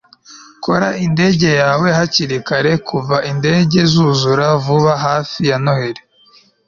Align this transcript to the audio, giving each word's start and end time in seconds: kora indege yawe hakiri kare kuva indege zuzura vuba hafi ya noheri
kora 0.63 0.89
indege 1.05 1.49
yawe 1.61 1.87
hakiri 1.97 2.37
kare 2.47 2.73
kuva 2.87 3.17
indege 3.31 3.79
zuzura 3.93 4.45
vuba 4.63 4.93
hafi 5.05 5.39
ya 5.49 5.57
noheri 5.63 6.01